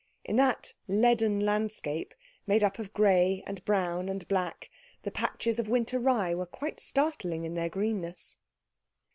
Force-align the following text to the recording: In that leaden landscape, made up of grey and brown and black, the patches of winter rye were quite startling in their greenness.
In 0.25 0.35
that 0.37 0.73
leaden 0.87 1.41
landscape, 1.41 2.15
made 2.47 2.63
up 2.63 2.79
of 2.79 2.91
grey 2.91 3.43
and 3.45 3.63
brown 3.65 4.09
and 4.09 4.27
black, 4.27 4.71
the 5.03 5.11
patches 5.11 5.59
of 5.59 5.69
winter 5.69 5.99
rye 5.99 6.33
were 6.33 6.47
quite 6.47 6.79
startling 6.79 7.43
in 7.43 7.53
their 7.53 7.69
greenness. 7.69 8.37